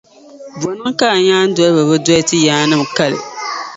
[0.61, 3.17] Bɔ niŋ ka a nyaandoliba bi doli ti yaannim’ kali?